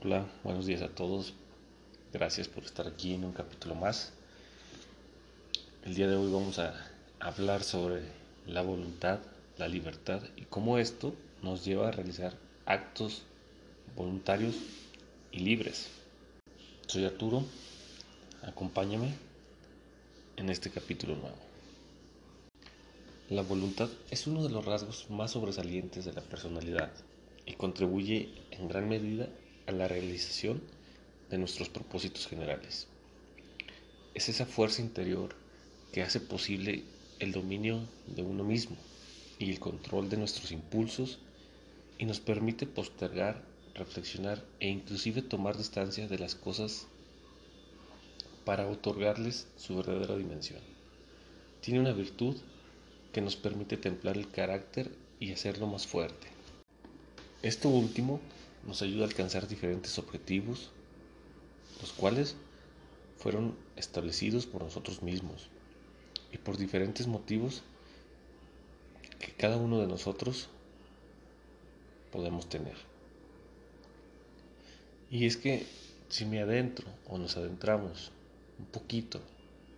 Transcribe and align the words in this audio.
Buenos 0.00 0.66
días 0.66 0.82
a 0.82 0.88
todos. 0.88 1.34
Gracias 2.12 2.46
por 2.46 2.62
estar 2.62 2.86
aquí 2.86 3.14
en 3.14 3.24
un 3.24 3.32
capítulo 3.32 3.74
más. 3.74 4.12
El 5.84 5.96
día 5.96 6.06
de 6.06 6.14
hoy 6.14 6.30
vamos 6.30 6.60
a 6.60 6.72
hablar 7.18 7.64
sobre 7.64 8.02
la 8.46 8.62
voluntad, 8.62 9.18
la 9.56 9.66
libertad 9.66 10.22
y 10.36 10.42
cómo 10.42 10.78
esto 10.78 11.16
nos 11.42 11.64
lleva 11.64 11.88
a 11.88 11.90
realizar 11.90 12.32
actos 12.64 13.22
voluntarios 13.96 14.54
y 15.32 15.40
libres. 15.40 15.88
Soy 16.86 17.04
Arturo, 17.04 17.42
acompáñame 18.42 19.14
en 20.36 20.48
este 20.48 20.70
capítulo 20.70 21.16
nuevo. 21.16 21.38
La 23.30 23.42
voluntad 23.42 23.88
es 24.12 24.28
uno 24.28 24.44
de 24.44 24.50
los 24.50 24.64
rasgos 24.64 25.10
más 25.10 25.32
sobresalientes 25.32 26.04
de 26.04 26.12
la 26.12 26.22
personalidad 26.22 26.92
y 27.46 27.54
contribuye 27.54 28.28
en 28.52 28.68
gran 28.68 28.88
medida 28.88 29.28
a 29.68 29.72
la 29.72 29.86
realización 29.86 30.62
de 31.28 31.36
nuestros 31.36 31.68
propósitos 31.68 32.26
generales. 32.26 32.86
Es 34.14 34.30
esa 34.30 34.46
fuerza 34.46 34.80
interior 34.80 35.36
que 35.92 36.02
hace 36.02 36.20
posible 36.20 36.84
el 37.18 37.32
dominio 37.32 37.86
de 38.06 38.22
uno 38.22 38.44
mismo 38.44 38.76
y 39.38 39.50
el 39.50 39.60
control 39.60 40.08
de 40.08 40.16
nuestros 40.16 40.52
impulsos 40.52 41.18
y 41.98 42.06
nos 42.06 42.18
permite 42.18 42.66
postergar, 42.66 43.44
reflexionar 43.74 44.42
e 44.58 44.68
inclusive 44.68 45.20
tomar 45.20 45.58
distancia 45.58 46.08
de 46.08 46.18
las 46.18 46.34
cosas 46.34 46.86
para 48.46 48.66
otorgarles 48.66 49.48
su 49.58 49.76
verdadera 49.76 50.16
dimensión. 50.16 50.60
Tiene 51.60 51.80
una 51.80 51.92
virtud 51.92 52.36
que 53.12 53.20
nos 53.20 53.36
permite 53.36 53.76
templar 53.76 54.16
el 54.16 54.30
carácter 54.30 54.90
y 55.20 55.32
hacerlo 55.32 55.66
más 55.66 55.86
fuerte. 55.86 56.28
Esto 57.42 57.68
último 57.68 58.20
nos 58.68 58.82
ayuda 58.82 59.04
a 59.04 59.08
alcanzar 59.08 59.48
diferentes 59.48 59.98
objetivos, 59.98 60.68
los 61.80 61.90
cuales 61.92 62.36
fueron 63.16 63.56
establecidos 63.76 64.44
por 64.44 64.62
nosotros 64.62 65.02
mismos 65.02 65.48
y 66.32 66.36
por 66.36 66.58
diferentes 66.58 67.06
motivos 67.06 67.62
que 69.18 69.32
cada 69.32 69.56
uno 69.56 69.80
de 69.80 69.86
nosotros 69.86 70.48
podemos 72.12 72.46
tener. 72.50 72.76
Y 75.10 75.24
es 75.24 75.38
que 75.38 75.66
si 76.10 76.26
me 76.26 76.42
adentro 76.42 76.86
o 77.06 77.16
nos 77.16 77.38
adentramos 77.38 78.12
un 78.58 78.66
poquito 78.66 79.18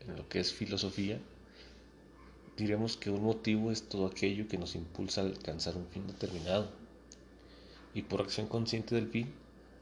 en 0.00 0.16
lo 0.16 0.26
que 0.30 0.40
es 0.40 0.54
filosofía, 0.54 1.20
diremos 2.56 2.96
que 2.96 3.10
un 3.10 3.22
motivo 3.22 3.70
es 3.70 3.86
todo 3.86 4.06
aquello 4.06 4.48
que 4.48 4.56
nos 4.56 4.74
impulsa 4.74 5.20
a 5.20 5.24
alcanzar 5.24 5.76
un 5.76 5.86
fin 5.88 6.06
determinado 6.06 6.87
y 7.94 8.02
por 8.02 8.20
acción 8.20 8.46
consciente 8.46 8.94
del 8.94 9.08
fin 9.08 9.32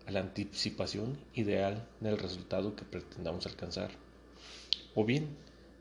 a 0.07 0.13
la 0.13 0.21
anticipación 0.21 1.19
ideal 1.35 1.89
del 2.01 2.19
resultado 2.19 2.77
que 2.77 2.85
pretendamos 2.85 3.47
alcanzar. 3.47 3.91
O 4.95 5.05
bien, 5.05 5.37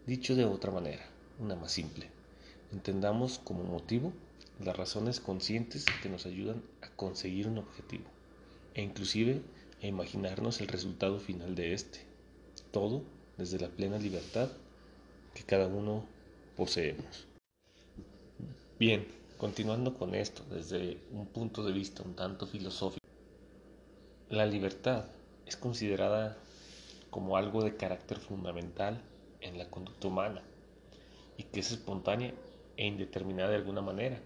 dicho 0.07 0.35
de 0.35 0.45
otra 0.45 0.71
manera, 0.71 1.05
una 1.39 1.55
más 1.55 1.71
simple, 1.71 2.09
entendamos 2.71 3.39
como 3.39 3.63
motivo 3.63 4.13
las 4.63 4.75
razones 4.75 5.19
conscientes 5.19 5.85
que 6.01 6.09
nos 6.09 6.25
ayudan 6.25 6.63
a 6.81 6.89
conseguir 6.95 7.47
un 7.47 7.57
objetivo 7.57 8.05
e 8.73 8.81
inclusive 8.81 9.41
a 9.81 9.87
imaginarnos 9.87 10.61
el 10.61 10.67
resultado 10.67 11.19
final 11.19 11.55
de 11.55 11.73
este. 11.73 11.99
Todo 12.71 13.03
desde 13.37 13.59
la 13.59 13.69
plena 13.69 13.97
libertad 13.97 14.49
que 15.33 15.43
cada 15.43 15.67
uno 15.67 16.05
poseemos. 16.55 17.27
Bien, 18.79 19.05
Continuando 19.37 19.93
con 19.93 20.15
esto, 20.15 20.43
desde 20.49 20.97
un 21.11 21.25
punto 21.27 21.61
de 21.65 21.73
vista 21.73 22.03
un 22.03 22.15
tanto 22.15 22.47
filosófico, 22.47 23.05
la 24.29 24.45
libertad 24.45 25.03
es 25.45 25.57
considerada 25.57 26.37
como 27.09 27.35
algo 27.35 27.61
de 27.61 27.75
carácter 27.75 28.17
fundamental 28.17 29.01
en 29.41 29.57
la 29.57 29.69
conducta 29.69 30.07
humana 30.07 30.41
y 31.37 31.43
que 31.43 31.59
es 31.59 31.71
espontánea 31.71 32.33
e 32.77 32.87
indeterminada 32.87 33.49
de 33.49 33.57
alguna 33.57 33.81
manera. 33.81 34.17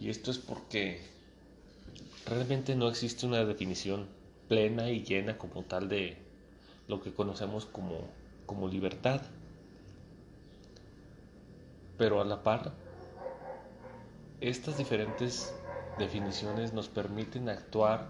Y 0.00 0.08
esto 0.08 0.30
es 0.30 0.38
porque 0.38 1.00
realmente 2.26 2.76
no 2.76 2.88
existe 2.88 3.26
una 3.26 3.44
definición 3.44 4.06
plena 4.48 4.88
y 4.88 5.02
llena 5.02 5.36
como 5.36 5.64
tal 5.64 5.88
de 5.88 6.16
lo 6.86 7.02
que 7.02 7.12
conocemos 7.12 7.66
como, 7.66 8.08
como 8.46 8.68
libertad. 8.68 9.20
Pero 11.98 12.20
a 12.20 12.24
la 12.24 12.44
par 12.44 12.79
estas 14.40 14.78
diferentes 14.78 15.52
definiciones 15.98 16.72
nos 16.72 16.88
permiten 16.88 17.48
actuar 17.48 18.08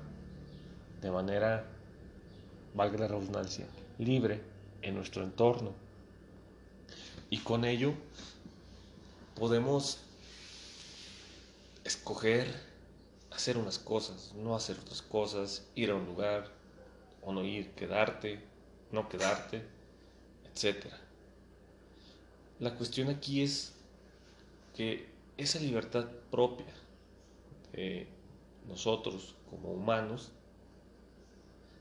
de 1.03 1.11
manera, 1.11 1.67
valga 2.75 2.99
la 2.99 3.09
redundancia, 3.09 3.67
libre 3.99 4.41
en 4.83 4.95
nuestro 4.95 5.25
entorno. 5.25 5.73
Y 7.31 7.39
con 7.39 7.65
ello 7.65 7.95
podemos 9.35 9.99
escoger 11.85 12.47
hacer 13.31 13.57
unas 13.57 13.79
cosas, 13.79 14.33
no 14.35 14.55
hacer 14.55 14.79
otras 14.79 15.03
cosas, 15.03 15.65
ir 15.75 15.91
a 15.91 15.95
un 15.95 16.05
lugar 16.05 16.51
o 17.23 17.33
no 17.33 17.45
ir, 17.45 17.71
quedarte, 17.71 18.41
no 18.93 19.09
quedarte, 19.09 19.62
etc. 20.55 20.87
La 22.59 22.75
cuestión 22.75 23.09
aquí 23.09 23.43
es 23.43 23.73
que 24.77 25.09
esa 25.43 25.59
libertad 25.59 26.06
propia 26.31 26.67
de 27.73 28.06
nosotros 28.69 29.37
como 29.49 29.73
humanos 29.73 30.33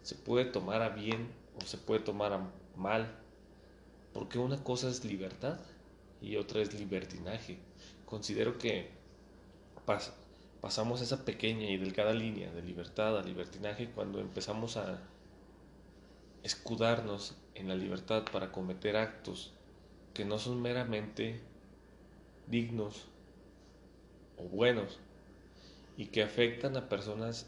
se 0.01 0.15
puede 0.15 0.45
tomar 0.45 0.81
a 0.81 0.89
bien 0.89 1.29
o 1.61 1.65
se 1.65 1.77
puede 1.77 1.99
tomar 1.99 2.33
a 2.33 2.51
mal, 2.75 3.13
porque 4.13 4.39
una 4.39 4.63
cosa 4.63 4.89
es 4.89 5.03
libertad 5.03 5.59
y 6.21 6.37
otra 6.37 6.61
es 6.61 6.73
libertinaje. 6.73 7.59
Considero 8.05 8.57
que 8.57 8.89
pasamos 10.61 11.01
esa 11.01 11.25
pequeña 11.25 11.69
y 11.69 11.77
delgada 11.77 12.13
línea 12.13 12.51
de 12.51 12.61
libertad 12.61 13.17
a 13.17 13.23
libertinaje 13.23 13.89
cuando 13.91 14.19
empezamos 14.19 14.77
a 14.77 14.99
escudarnos 16.43 17.35
en 17.55 17.67
la 17.67 17.75
libertad 17.75 18.23
para 18.31 18.51
cometer 18.51 18.95
actos 18.95 19.51
que 20.13 20.23
no 20.23 20.39
son 20.39 20.61
meramente 20.61 21.41
dignos 22.47 23.09
o 24.39 24.43
buenos 24.43 24.99
y 25.97 26.07
que 26.07 26.23
afectan 26.23 26.77
a 26.77 26.89
personas 26.89 27.47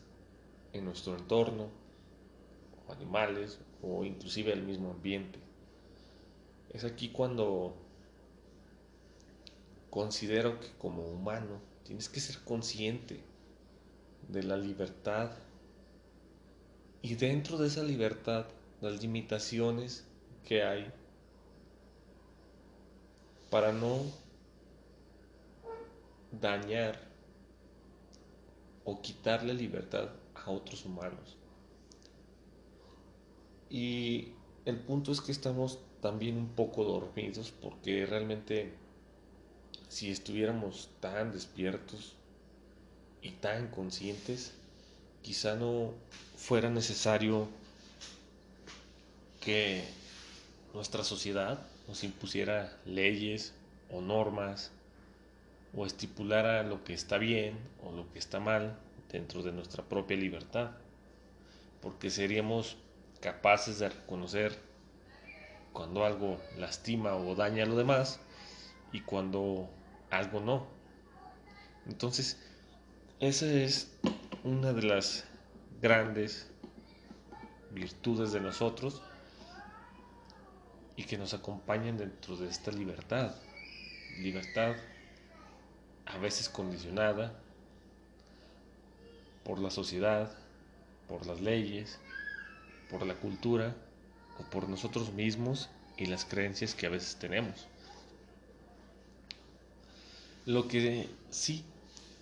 en 0.73 0.85
nuestro 0.85 1.17
entorno, 1.17 1.69
o 2.87 2.91
animales, 2.91 3.59
o 3.81 4.03
inclusive 4.03 4.53
al 4.53 4.63
mismo 4.63 4.91
ambiente. 4.91 5.39
Es 6.71 6.83
aquí 6.83 7.09
cuando 7.09 7.73
considero 9.89 10.59
que 10.59 10.69
como 10.77 11.03
humano 11.03 11.59
tienes 11.83 12.07
que 12.09 12.19
ser 12.19 12.39
consciente 12.43 13.21
de 14.29 14.43
la 14.43 14.57
libertad 14.57 15.31
y 17.01 17.15
dentro 17.15 17.57
de 17.57 17.67
esa 17.67 17.83
libertad 17.83 18.45
las 18.79 19.01
limitaciones 19.01 20.05
que 20.45 20.63
hay 20.63 20.91
para 23.49 23.73
no 23.73 23.99
dañar 26.31 26.99
o 28.83 29.01
quitarle 29.01 29.53
libertad 29.53 30.09
a 30.35 30.51
otros 30.51 30.85
humanos. 30.85 31.37
Y 33.69 34.29
el 34.65 34.77
punto 34.77 35.11
es 35.11 35.21
que 35.21 35.31
estamos 35.31 35.79
también 36.01 36.37
un 36.37 36.49
poco 36.49 36.83
dormidos 36.83 37.51
porque 37.61 38.05
realmente 38.05 38.73
si 39.87 40.09
estuviéramos 40.09 40.89
tan 40.99 41.31
despiertos 41.31 42.15
y 43.21 43.31
tan 43.31 43.67
conscientes, 43.69 44.53
quizá 45.21 45.55
no 45.55 45.93
fuera 46.35 46.69
necesario 46.69 47.47
que 49.41 49.83
nuestra 50.73 51.03
sociedad 51.03 51.65
nos 51.87 52.03
impusiera 52.03 52.77
leyes 52.85 53.53
o 53.91 54.01
normas 54.01 54.71
o 55.73 55.85
estipulara 55.85 56.63
lo 56.63 56.83
que 56.83 56.93
está 56.93 57.17
bien 57.17 57.57
o 57.83 57.91
lo 57.91 58.11
que 58.11 58.19
está 58.19 58.39
mal 58.39 58.77
dentro 59.11 59.43
de 59.43 59.51
nuestra 59.51 59.83
propia 59.83 60.17
libertad, 60.17 60.71
porque 61.81 62.09
seríamos 62.09 62.77
capaces 63.19 63.79
de 63.79 63.89
reconocer 63.89 64.57
cuando 65.73 66.05
algo 66.05 66.41
lastima 66.57 67.15
o 67.15 67.35
daña 67.35 67.63
a 67.63 67.67
lo 67.67 67.75
demás 67.75 68.19
y 68.91 69.01
cuando 69.01 69.69
algo 70.09 70.39
no. 70.39 70.67
Entonces, 71.87 72.37
esa 73.19 73.45
es 73.45 73.97
una 74.43 74.73
de 74.73 74.83
las 74.83 75.25
grandes 75.81 76.51
virtudes 77.71 78.31
de 78.31 78.39
nosotros 78.39 79.01
y 80.95 81.03
que 81.05 81.17
nos 81.17 81.33
acompañan 81.33 81.97
dentro 81.97 82.35
de 82.35 82.49
esta 82.49 82.71
libertad. 82.71 83.35
Libertad 84.19 84.75
a 86.05 86.17
veces 86.17 86.49
condicionada 86.49 87.33
por 89.43 89.59
la 89.59 89.69
sociedad 89.69 90.31
por 91.11 91.27
las 91.27 91.41
leyes, 91.41 91.99
por 92.89 93.05
la 93.05 93.15
cultura 93.15 93.75
o 94.39 94.49
por 94.49 94.69
nosotros 94.69 95.11
mismos 95.11 95.69
y 95.97 96.05
las 96.05 96.23
creencias 96.23 96.73
que 96.73 96.85
a 96.85 96.89
veces 96.89 97.17
tenemos. 97.17 97.67
Lo 100.45 100.69
que 100.69 101.09
sí 101.29 101.65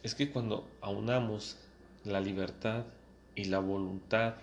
es 0.02 0.16
que 0.16 0.32
cuando 0.32 0.68
aunamos 0.82 1.58
la 2.04 2.20
libertad 2.20 2.84
y 3.36 3.46
la 3.46 3.60
voluntad 3.60 4.34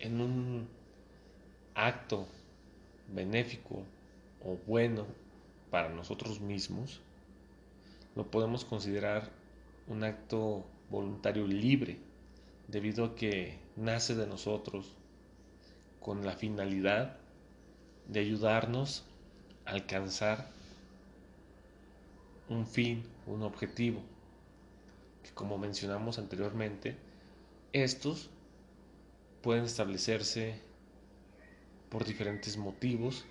en 0.00 0.20
un 0.20 0.68
acto 1.74 2.28
benéfico 3.08 3.82
o 4.44 4.58
bueno 4.66 5.06
para 5.70 5.88
nosotros 5.88 6.40
mismos, 6.40 7.00
lo 8.14 8.30
podemos 8.30 8.64
considerar 8.64 9.30
un 9.86 10.04
acto 10.04 10.64
voluntario 10.90 11.46
libre, 11.46 11.98
debido 12.68 13.04
a 13.04 13.14
que 13.14 13.58
nace 13.76 14.14
de 14.14 14.26
nosotros 14.26 14.96
con 16.00 16.24
la 16.24 16.32
finalidad 16.32 17.16
de 18.08 18.20
ayudarnos 18.20 19.04
a 19.64 19.70
alcanzar 19.70 20.46
un 22.48 22.66
fin, 22.66 23.02
un 23.26 23.42
objetivo, 23.42 24.02
que 25.22 25.30
como 25.30 25.58
mencionamos 25.58 26.18
anteriormente, 26.18 26.96
estos 27.72 28.30
pueden 29.42 29.64
establecerse 29.64 30.60
por 31.88 32.04
diferentes 32.04 32.56
motivos, 32.56 33.24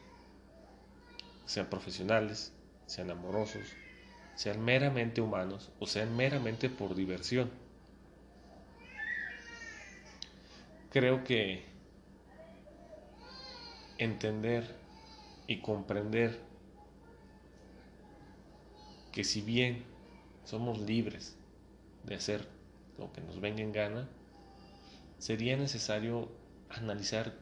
sean 1.45 1.67
profesionales, 1.69 2.51
sean 2.87 3.11
amorosos, 3.11 3.63
sean 4.35 4.63
meramente 4.63 5.21
humanos 5.21 5.71
o 5.79 5.87
sean 5.87 6.15
meramente 6.15 6.69
por 6.69 6.95
diversión. 6.95 7.51
Creo 10.91 11.23
que 11.23 11.63
entender 13.97 14.75
y 15.47 15.59
comprender 15.59 16.39
que 19.11 19.23
si 19.23 19.41
bien 19.41 19.83
somos 20.45 20.79
libres 20.79 21.35
de 22.03 22.15
hacer 22.15 22.47
lo 22.97 23.11
que 23.11 23.21
nos 23.21 23.39
venga 23.39 23.61
en 23.61 23.71
gana, 23.71 24.09
sería 25.19 25.55
necesario 25.57 26.29
analizar 26.69 27.33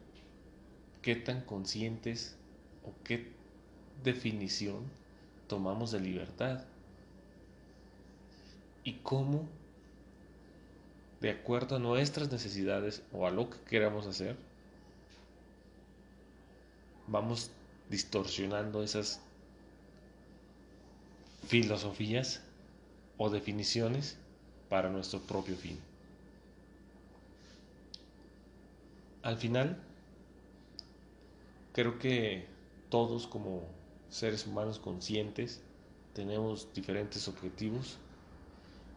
qué 1.01 1.15
tan 1.15 1.41
conscientes 1.41 2.37
o 2.83 2.93
qué 3.03 3.31
definición 4.03 4.83
tomamos 5.47 5.91
de 5.91 5.99
libertad 5.99 6.63
y 8.83 8.93
cómo, 8.93 9.47
de 11.19 11.31
acuerdo 11.31 11.75
a 11.75 11.79
nuestras 11.79 12.31
necesidades 12.31 13.03
o 13.11 13.27
a 13.27 13.31
lo 13.31 13.49
que 13.49 13.59
queramos 13.61 14.07
hacer, 14.07 14.35
vamos 17.07 17.51
distorsionando 17.89 18.83
esas 18.83 19.19
filosofías 21.47 22.41
o 23.17 23.29
definiciones 23.29 24.17
para 24.69 24.89
nuestro 24.89 25.19
propio 25.19 25.55
fin. 25.55 25.77
Al 29.21 29.37
final, 29.37 29.77
creo 31.73 31.99
que 31.99 32.47
todos 32.89 33.27
como 33.27 33.63
seres 34.09 34.47
humanos 34.47 34.79
conscientes 34.79 35.61
tenemos 36.13 36.73
diferentes 36.73 37.27
objetivos 37.27 37.97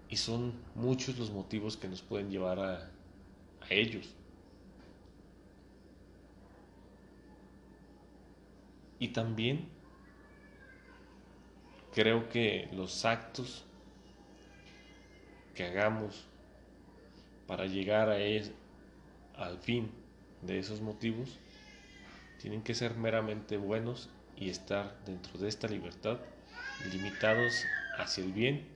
y 0.09 0.17
son 0.17 0.53
muchos 0.75 1.19
los 1.19 1.31
motivos 1.31 1.77
que 1.77 1.89
nos 1.89 2.03
pueden 2.03 2.31
llevar 2.31 2.59
a, 2.59 2.91
ellos. 3.71 4.15
Y 8.99 9.09
también 9.09 9.67
creo 11.95 12.29
que 12.29 12.69
los 12.73 13.07
actos 13.07 13.65
que 15.55 15.65
hagamos 15.65 16.27
para 17.47 17.65
llegar 17.65 18.11
a 18.11 18.17
al 19.37 19.59
fin 19.59 19.91
de 20.43 20.59
esos 20.59 20.83
motivos 20.83 21.39
tienen 22.41 22.63
que 22.63 22.75
ser 22.75 22.95
meramente 22.97 23.57
buenos 23.57 24.11
y 24.37 24.51
estar 24.51 24.95
dentro 25.07 25.39
de 25.39 25.49
esta 25.49 25.69
libertad 25.69 26.19
limitados 26.93 27.65
hacia 27.97 28.25
el 28.25 28.33
bien 28.33 28.74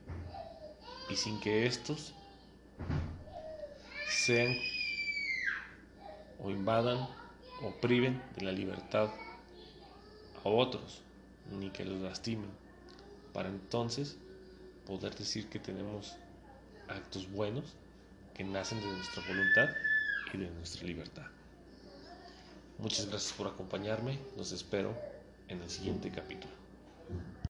y 1.08 1.16
sin 1.16 1.40
que 1.40 1.66
estos 1.66 2.12
sean 4.06 4.58
o 6.38 6.50
invadan 6.50 7.08
o 7.62 7.70
priven 7.80 8.22
de 8.36 8.44
la 8.44 8.52
libertad 8.52 9.10
a 10.44 10.48
otros, 10.48 11.02
ni 11.50 11.70
que 11.70 11.84
los 11.84 12.00
lastimen, 12.00 12.50
para 13.32 13.48
entonces 13.48 14.16
poder 14.86 15.14
decir 15.16 15.48
que 15.48 15.58
tenemos 15.58 16.16
actos 16.88 17.30
buenos 17.30 17.74
que 18.34 18.44
nacen 18.44 18.80
de 18.80 18.86
nuestra 18.86 19.22
voluntad 19.26 19.70
y 20.32 20.38
de 20.38 20.50
nuestra 20.50 20.86
libertad. 20.86 21.26
Muchas 22.78 23.08
gracias 23.08 23.32
por 23.32 23.48
acompañarme, 23.48 24.18
los 24.36 24.52
espero 24.52 24.94
en 25.48 25.60
el 25.62 25.70
siguiente 25.70 26.10
capítulo. 26.10 26.52